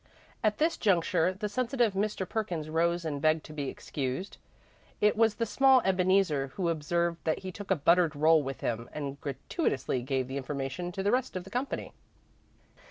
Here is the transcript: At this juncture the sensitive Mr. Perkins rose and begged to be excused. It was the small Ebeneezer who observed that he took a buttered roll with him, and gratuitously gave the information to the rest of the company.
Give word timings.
At 0.43 0.57
this 0.57 0.77
juncture 0.77 1.31
the 1.31 1.47
sensitive 1.47 1.93
Mr. 1.93 2.27
Perkins 2.27 2.69
rose 2.71 3.05
and 3.05 3.21
begged 3.21 3.45
to 3.45 3.53
be 3.53 3.69
excused. 3.69 4.37
It 4.99 5.15
was 5.15 5.35
the 5.35 5.45
small 5.45 5.79
Ebeneezer 5.85 6.47
who 6.55 6.69
observed 6.69 7.19
that 7.23 7.37
he 7.45 7.51
took 7.51 7.69
a 7.69 7.75
buttered 7.75 8.15
roll 8.15 8.41
with 8.41 8.61
him, 8.61 8.89
and 8.93 9.21
gratuitously 9.21 10.01
gave 10.01 10.27
the 10.27 10.37
information 10.37 10.91
to 10.93 11.03
the 11.03 11.11
rest 11.11 11.35
of 11.35 11.43
the 11.43 11.51
company. 11.51 11.93